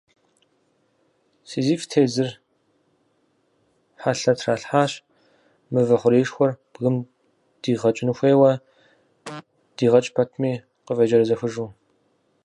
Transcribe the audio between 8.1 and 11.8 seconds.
хуейуэ, дигъэкӏ пэтми, къыфӏеджэрэзэхыжу.